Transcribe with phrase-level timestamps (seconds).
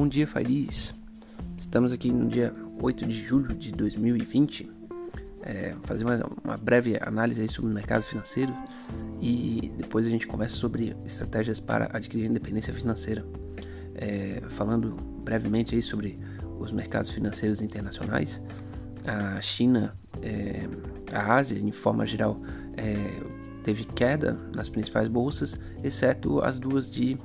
[0.00, 0.94] Bom dia, Fariz.
[1.58, 4.66] Estamos aqui no dia 8 de julho de 2020.
[5.42, 8.50] É, fazer uma, uma, breve análise sobre o mercado financeiro
[9.20, 13.26] e depois a gente conversa sobre estratégias para adquirir independência financeira.
[13.94, 16.18] É, falando brevemente aí sobre
[16.58, 18.40] os mercados financeiros internacionais,
[19.04, 20.66] a China, é,
[21.12, 22.40] a Ásia, em forma geral,
[22.74, 23.20] é,
[23.62, 25.54] teve queda nas principais bolsas,
[25.84, 27.18] exceto as duas de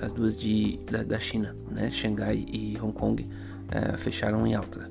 [0.00, 1.90] as duas de, da, da China, né?
[1.90, 4.90] Xangai e Hong Kong, uh, fecharam em alta.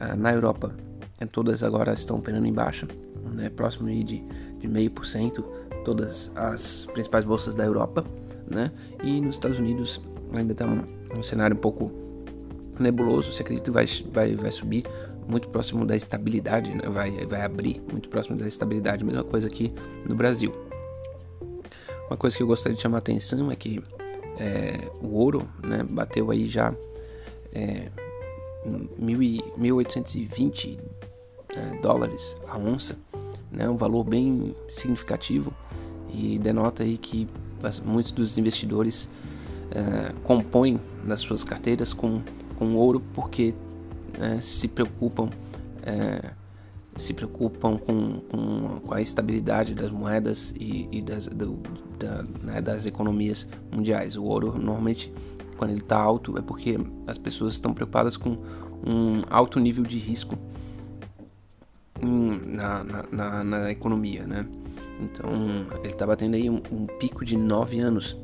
[0.00, 0.74] Uh, na Europa,
[1.20, 2.86] eh, todas agora estão operando em baixa,
[3.32, 3.48] né?
[3.50, 4.22] próximo de,
[4.58, 5.44] de meio por cento,
[5.84, 8.04] todas as principais bolsas da Europa,
[8.48, 8.70] né?
[9.02, 10.00] E nos Estados Unidos
[10.32, 10.82] ainda está um,
[11.16, 11.90] um, cenário um pouco
[12.78, 14.84] nebuloso, se acredita que vai, vai, vai subir
[15.28, 16.88] muito próximo da estabilidade, né?
[16.88, 19.72] vai, vai abrir muito próximo da estabilidade, mesma coisa aqui
[20.06, 20.52] no Brasil.
[22.08, 23.82] Uma coisa que eu gostaria de chamar a atenção é que
[24.38, 26.74] é, o ouro né, bateu aí já
[27.52, 27.88] é,
[29.00, 30.78] 1.820
[31.54, 32.96] é, dólares a onça,
[33.50, 35.52] né, um valor bem significativo
[36.12, 37.28] e denota aí que
[37.84, 39.08] muitos dos investidores
[39.70, 42.22] é, compõem nas suas carteiras com,
[42.58, 43.54] com ouro porque
[44.20, 45.28] é, se preocupam
[45.82, 46.30] é,
[46.96, 51.58] se preocupam com, com, com, a estabilidade das moedas e, e das, do,
[51.98, 54.16] da, né, das economias mundiais.
[54.16, 55.12] O ouro, normalmente,
[55.56, 58.38] quando ele está alto, é porque as pessoas estão preocupadas com
[58.86, 60.36] um alto nível de risco
[62.00, 64.46] na, na, na, na economia, né?
[65.00, 65.30] Então,
[65.82, 68.16] ele está batendo aí um, um, pico de 9 anos,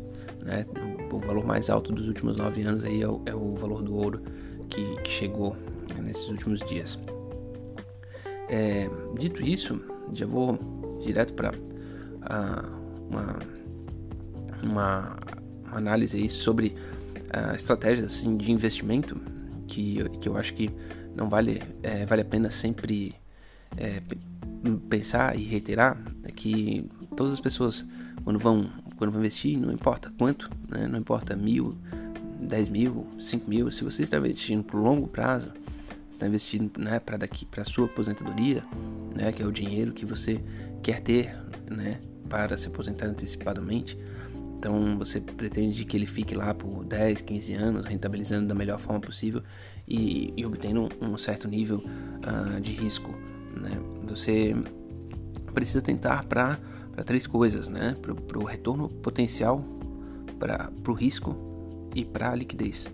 [0.44, 0.66] né?
[1.12, 3.94] O, valor mais alto dos últimos 9 anos aí é o, é o valor do
[3.94, 4.22] ouro
[4.69, 5.56] que, que chegou
[5.88, 6.98] né, nesses últimos dias.
[8.48, 9.80] É, dito isso,
[10.12, 10.58] já vou
[11.04, 13.38] direto para uh, uma,
[14.64, 15.16] uma,
[15.72, 16.74] análise aí sobre
[17.34, 19.20] uh, estratégias assim, de investimento
[19.66, 20.70] que, que eu acho que
[21.14, 23.14] não vale, é, vale a pena sempre
[23.76, 24.00] é,
[24.88, 27.84] pensar e reiterar é que todas as pessoas
[28.25, 31.75] quando vão, quando vão investir, não importa quanto, né, não importa mil,
[32.41, 35.53] dez mil, cinco mil, se você está investindo por longo prazo,
[36.18, 38.64] está investindo né, para daqui para sua aposentadoria,
[39.16, 40.42] né, que é o dinheiro que você
[40.82, 41.36] quer ter,
[41.70, 43.96] né, para se aposentar antecipadamente.
[44.58, 49.00] Então você pretende que ele fique lá por 10, 15 anos, rentabilizando da melhor forma
[49.00, 49.42] possível
[49.86, 53.12] e, e obtendo um, certo nível uh, de risco.
[53.54, 53.70] Né?
[54.08, 54.56] Você
[55.54, 56.58] precisa tentar para
[57.06, 57.94] três coisas, né?
[58.02, 59.64] para o retorno potencial,
[60.40, 61.36] para o risco
[61.94, 62.88] e para a liquidez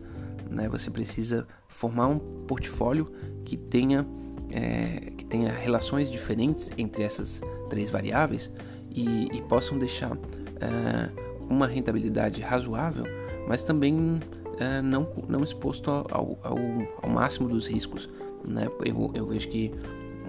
[0.50, 0.68] né?
[0.68, 3.10] Você precisa formar um portfólio
[3.44, 4.06] que tenha,
[4.50, 8.50] é, que tenha relações diferentes entre essas três variáveis
[8.90, 10.16] e, e possam deixar
[10.60, 11.10] é,
[11.48, 13.04] uma rentabilidade razoável,
[13.48, 14.20] mas também
[14.58, 16.58] é, não, não exposto ao, ao,
[17.02, 18.08] ao, máximo dos riscos.
[18.46, 18.68] Né?
[18.84, 19.72] Eu, eu vejo que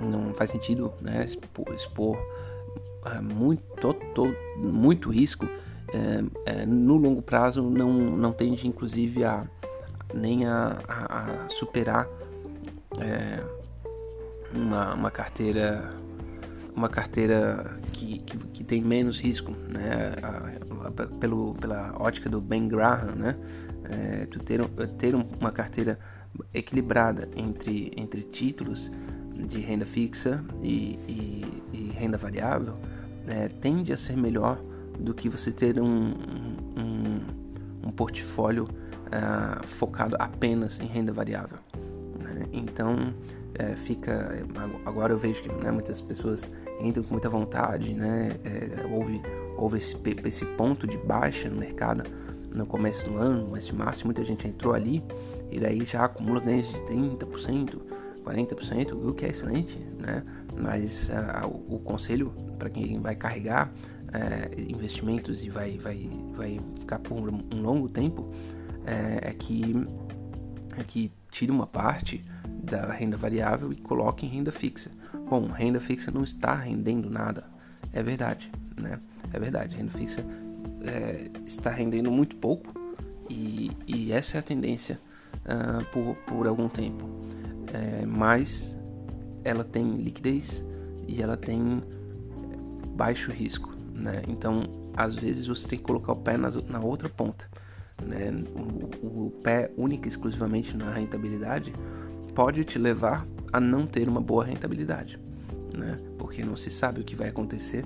[0.01, 2.17] não faz sentido né, expor, expor
[3.05, 3.63] é, muito,
[4.13, 5.47] todo, muito risco.
[5.93, 9.47] É, é, no longo prazo não, não tende inclusive a,
[10.15, 12.07] nem a, a, a superar
[12.99, 13.43] é,
[14.53, 15.93] uma, uma carteira
[16.75, 20.13] uma carteira que, que, que, tem menos risco, né?
[21.21, 23.35] Pelo, pela ótica do Ben Graham, né?
[23.85, 24.61] É, tu ter,
[24.97, 25.97] ter uma carteira
[26.53, 28.91] equilibrada entre, entre títulos
[29.33, 32.77] de renda fixa e, e, e renda variável
[33.27, 34.59] é, tende a ser melhor
[34.99, 36.13] do que você ter um,
[36.77, 37.21] um,
[37.87, 38.67] um portfólio
[39.15, 41.57] uh, focado apenas em renda variável.
[42.19, 42.47] Né?
[42.51, 44.45] Então, uh, fica.
[44.85, 46.49] Agora eu vejo que né, muitas pessoas
[46.81, 48.31] entram com muita vontade, né?
[48.43, 49.21] É, houve
[49.57, 52.03] houve esse, esse ponto de baixa no mercado
[52.53, 55.03] no começo do ano, mas de março, muita gente entrou ali
[55.51, 57.79] e daí já acumula ganhos de 30%,
[58.23, 60.23] 40%, o que é excelente, né?
[60.57, 63.73] Mas uh, o, o, conselho para quem vai carregar
[64.07, 68.29] uh, investimentos e vai, vai, vai ficar por um longo tempo
[68.85, 69.75] é, é, que,
[70.77, 74.91] é que tire uma parte da renda variável e coloque em renda fixa.
[75.29, 77.45] Bom, renda fixa não está rendendo nada.
[77.91, 78.99] É verdade, né?
[79.33, 80.25] É verdade, renda fixa
[80.83, 82.73] é, está rendendo muito pouco
[83.29, 84.99] e, e essa é a tendência
[85.45, 87.07] uh, por, por algum tempo.
[87.73, 88.77] É, mas
[89.43, 90.63] ela tem liquidez
[91.07, 91.83] e ela tem
[92.95, 94.23] baixo risco, né?
[94.27, 94.63] Então,
[94.95, 97.49] às vezes você tem que colocar o pé na, na outra ponta
[98.03, 101.73] né, o, o pé única exclusivamente na rentabilidade
[102.33, 105.19] pode te levar a não ter uma boa rentabilidade,
[105.73, 105.97] né?
[106.17, 107.85] Porque não se sabe o que vai acontecer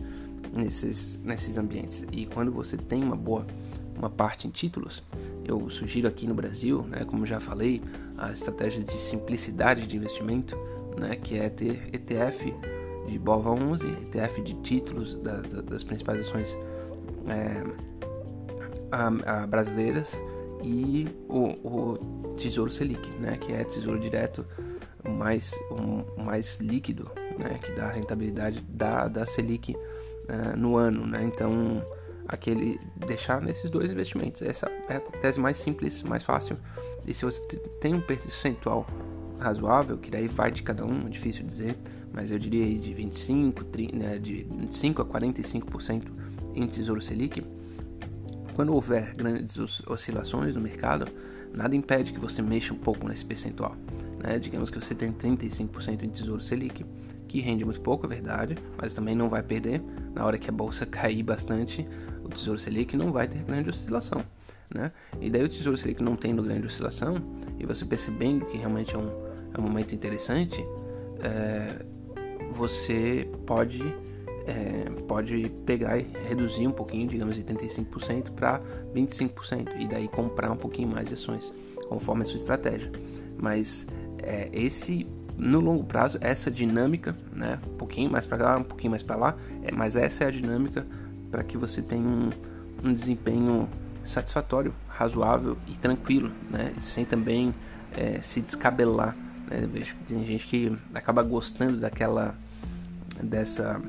[0.52, 2.06] nesses, nesses ambientes.
[2.12, 3.46] E quando você tem uma boa
[3.96, 5.04] uma parte em títulos,
[5.46, 7.82] eu sugiro aqui no Brasil, né, como já falei,
[8.18, 10.58] a estratégia de simplicidade de investimento,
[10.98, 12.54] né, que é ter ETF
[13.08, 16.58] de BOVA 11, ETF de títulos da, da, das principais ações
[17.28, 17.64] é,
[18.92, 20.18] a, a brasileiras
[20.64, 24.46] e o, o, Tesouro Selic, né, que é Tesouro Direto
[25.08, 25.54] mais,
[26.18, 31.06] mais líquido, né, que dá rentabilidade da, da Selic uh, no ano.
[31.06, 31.84] Né, então,
[32.28, 34.42] aquele deixar nesses dois investimentos.
[34.42, 36.58] Essa é a tese mais simples, mais fácil.
[37.06, 37.42] E se você
[37.82, 38.86] tem um percentual
[39.40, 41.78] razoável, que daí vai de cada um, é difícil dizer,
[42.14, 46.04] mas eu diria de 25, 30, né, de 25 a 45%
[46.54, 47.44] em Tesouro Selic.
[48.60, 49.58] Quando houver grandes
[49.88, 51.08] oscilações no mercado,
[51.56, 53.74] nada impede que você mexa um pouco nesse percentual.
[54.22, 54.38] Né?
[54.38, 56.86] Digamos que você tem 35% em Tesouro Selic,
[57.26, 59.82] que rende muito pouco, é verdade, mas também não vai perder.
[60.14, 61.88] Na hora que a bolsa cair bastante,
[62.22, 64.22] o Tesouro Selic não vai ter grande oscilação.
[64.76, 64.92] Né?
[65.22, 67.16] E daí o Tesouro Selic não tendo grande oscilação,
[67.58, 69.10] e você percebendo que realmente é um,
[69.54, 70.62] é um momento interessante,
[71.24, 71.86] é,
[72.52, 73.80] você pode,
[74.50, 78.60] é, pode pegar e reduzir um pouquinho, digamos de 35% para
[78.96, 81.54] 25%, e daí comprar um pouquinho mais de ações,
[81.88, 82.92] conforme a sua estratégia.
[83.38, 83.88] Mas
[84.24, 85.08] é, esse
[85.38, 89.16] no longo prazo essa dinâmica, né, um pouquinho mais para lá, um pouquinho mais para
[89.16, 90.86] lá, é, mas essa é a dinâmica
[91.32, 92.30] para que você tenha um,
[92.84, 93.70] um, desempenho
[94.04, 97.54] satisfatório, razoável e tranquilo, né, sem também
[97.96, 99.16] é, se descabelar.
[99.50, 99.70] Né,
[100.08, 102.36] tem gente que acaba gostando daquela
[103.22, 103.82] dessa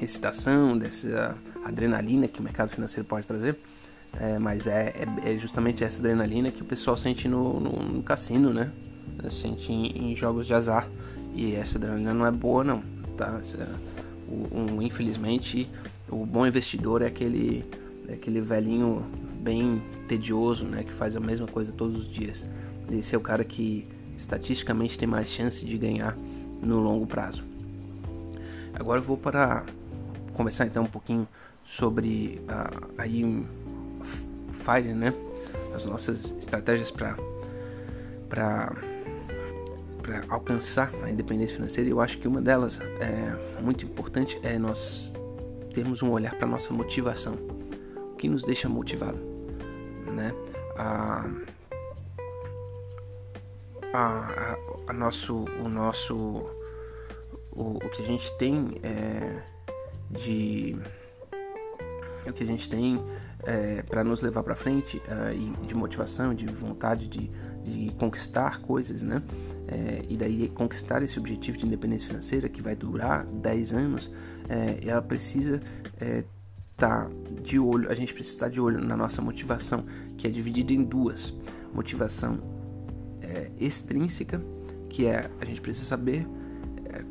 [0.00, 3.58] excitação, dessa adrenalina que o mercado financeiro pode trazer.
[4.18, 4.92] É, mas é,
[5.24, 8.72] é, é, justamente essa adrenalina que o pessoal sente no, no, no cassino, né?
[9.28, 10.88] sente em, em, jogos de azar.
[11.34, 12.82] E essa adrenalina não é boa, não.
[13.16, 13.40] Tá?
[13.58, 13.66] É,
[14.28, 15.70] o, um, infelizmente,
[16.08, 17.64] o bom investidor é aquele,
[18.08, 19.06] é aquele velhinho
[19.40, 20.82] bem tedioso, né?
[20.82, 22.44] Que faz a mesma coisa todos os dias.
[22.90, 23.86] Esse é o cara que
[24.16, 26.16] estatisticamente tem mais chance de ganhar
[26.60, 27.44] no longo prazo.
[28.74, 29.64] Agora eu vou para
[30.40, 31.28] conversar então um pouquinho
[31.64, 33.46] sobre a, aí
[34.64, 35.12] Fire, né?
[35.74, 37.14] As nossas estratégias para
[38.26, 38.72] para
[40.30, 45.12] alcançar a independência financeira, eu acho que uma delas é muito importante é nós
[45.74, 47.34] termos um olhar para nossa motivação.
[48.12, 49.18] O que nos deixa motivado,
[50.06, 50.32] né?
[50.76, 51.28] A,
[53.92, 54.56] a,
[54.86, 56.16] a nosso, o nosso,
[57.52, 59.42] o, o que a gente tem é,
[60.10, 60.76] de
[62.26, 63.02] o que a gente tem
[63.44, 67.30] é, para nos levar para frente uh, de motivação, de vontade de,
[67.64, 69.22] de conquistar coisas, né?
[69.66, 74.10] É, e daí conquistar esse objetivo de independência financeira que vai durar 10 anos,
[74.48, 75.60] é, ela precisa
[75.94, 76.26] estar
[76.76, 77.10] tá
[77.42, 79.84] de olho, a gente precisa estar de olho na nossa motivação,
[80.18, 81.34] que é dividida em duas:
[81.72, 82.38] motivação
[83.22, 84.42] é, extrínseca,
[84.88, 86.39] que é a gente precisa saber é,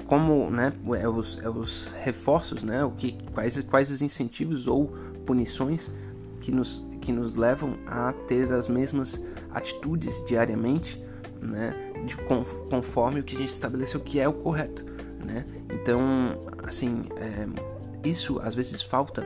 [0.10, 4.88] como, né, é os, é os reforços, né, o que, quais, quais os incentivos ou
[5.24, 5.88] punições
[6.42, 9.22] que nos, que nos levam a ter as mesmas
[9.52, 11.00] atitudes diariamente,
[11.40, 11.76] né,
[12.08, 14.84] de, conforme o que a gente estabeleceu que é o correto,
[15.24, 15.46] né?
[15.70, 16.02] Então,
[16.64, 17.48] assim, é,
[18.04, 19.24] isso às vezes falta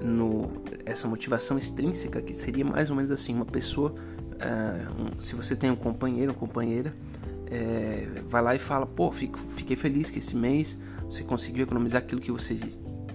[0.00, 0.48] no
[0.86, 3.92] essa motivação extrínseca que seria mais ou menos assim uma pessoa,
[4.38, 6.94] é, um, se você tem um companheiro, uma companheira,
[7.54, 10.76] é, vai lá e fala, pô, fico, fiquei feliz que esse mês
[11.08, 12.58] você conseguiu economizar aquilo que você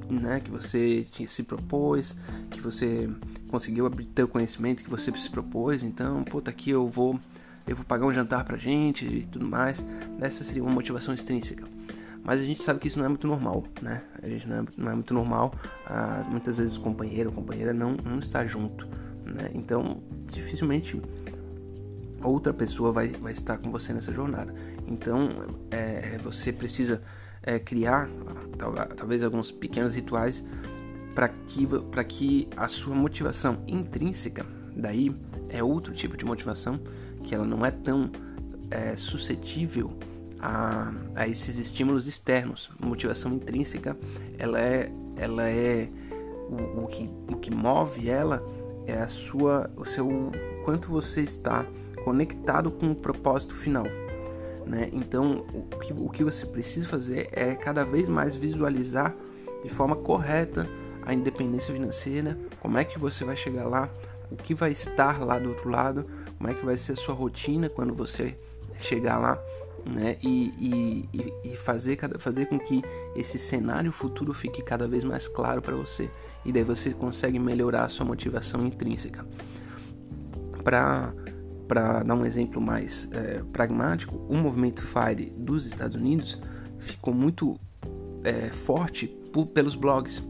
[0.09, 2.15] né, que você tinha, se propôs,
[2.49, 3.07] que você
[3.47, 7.19] conseguiu abrir teu conhecimento que você se propôs, então, puta, aqui eu vou
[7.67, 9.85] eu vou pagar um jantar pra gente e tudo mais.
[10.19, 11.67] Essa seria uma motivação extrínseca.
[12.23, 14.01] Mas a gente sabe que isso não é muito normal, né?
[14.23, 15.53] A gente não é, não é muito normal.
[15.85, 18.87] Ah, muitas vezes o companheiro ou companheira não, não está junto,
[19.23, 19.51] né?
[19.53, 20.99] Então, dificilmente
[22.27, 24.53] outra pessoa vai, vai estar com você nessa jornada.
[24.87, 25.29] Então,
[25.71, 27.01] é, você precisa
[27.41, 28.09] é, criar
[28.95, 30.43] talvez alguns pequenos rituais
[31.15, 31.67] para que,
[32.07, 34.45] que a sua motivação intrínseca,
[34.75, 35.15] daí
[35.49, 36.79] é outro tipo de motivação,
[37.23, 38.11] que ela não é tão
[38.69, 39.97] é, suscetível
[40.39, 42.69] a, a esses estímulos externos.
[42.79, 43.97] Motivação intrínseca,
[44.37, 45.89] ela é, ela é
[46.49, 48.43] o, o, que, o que move ela
[48.87, 50.31] é a sua, o seu
[50.63, 51.65] quanto você está
[52.09, 53.85] conectado com o propósito final.
[54.65, 54.89] Né?
[54.91, 59.15] Então, o que, o que você precisa fazer é cada vez mais visualizar
[59.63, 60.67] de forma correta
[61.03, 63.91] a independência financeira, como é que você vai chegar lá,
[64.31, 67.13] o que vai estar lá do outro lado, como é que vai ser a sua
[67.13, 68.35] rotina quando você
[68.79, 69.39] chegar lá,
[69.85, 70.17] né?
[70.23, 72.81] E, e, e fazer, fazer com que
[73.15, 76.09] esse cenário futuro fique cada vez mais claro para você.
[76.43, 79.23] E daí você consegue melhorar a sua motivação intrínseca.
[80.63, 81.13] para
[81.69, 86.41] para dar um exemplo mais é, pragmático, o movimento FIRE dos Estados Unidos
[86.79, 87.55] ficou muito
[88.23, 90.23] é, forte por, pelos blogs.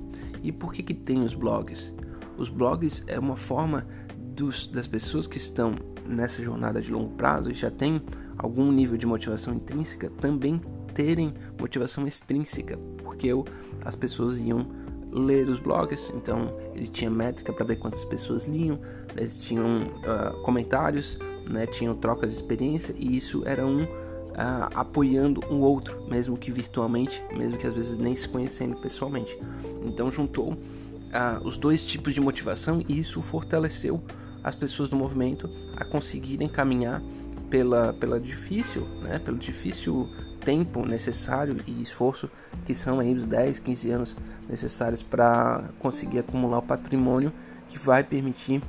[0.43, 1.93] E por que, que tem os blogs?
[2.38, 7.51] Os blogs é uma forma dos, das pessoas que estão nessa jornada de longo prazo
[7.51, 8.01] e já tem
[8.38, 10.60] algum nível de motivação intrínseca também
[10.93, 13.46] terem motivação extrínseca, porque eu,
[13.86, 14.67] as pessoas iam
[15.12, 18.79] ler os blogs, então ele tinha métrica para ver quantas pessoas liam,
[19.15, 21.17] eles tinham uh, comentários,
[21.50, 26.51] né, tinham trocas de experiência e isso era um uh, apoiando um outro, mesmo que
[26.51, 29.38] virtualmente, mesmo que às vezes nem se conhecendo pessoalmente.
[29.84, 34.01] Então juntou uh, os dois tipos de motivação e isso fortaleceu
[34.44, 37.01] as pessoas do movimento a conseguirem caminhar
[37.50, 40.08] pela, pela difícil, né, pelo difícil
[40.39, 42.29] tempo necessário e esforço
[42.65, 44.15] que são aí os 10, 15 anos
[44.48, 47.34] necessários para conseguir acumular o patrimônio
[47.68, 48.62] que vai permitir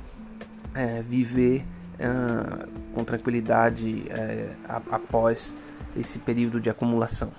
[0.73, 1.63] é, viver
[2.01, 5.55] é, com tranquilidade é, após
[5.95, 7.31] esse período de acumulação.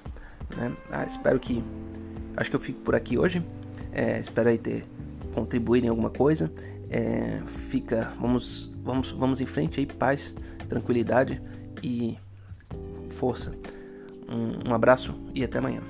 [0.57, 0.73] Né?
[0.91, 1.63] Ah, espero que.
[2.37, 3.45] Acho que eu fico por aqui hoje.
[3.93, 4.87] É, espero aí ter
[5.35, 6.51] contribuído em alguma coisa.
[6.89, 10.35] É, fica, vamos, vamos, vamos em frente aí, paz,
[10.69, 11.43] tranquilidade
[11.83, 12.19] e
[13.11, 13.55] força.
[14.29, 15.83] Um, um abraço e até amanhã.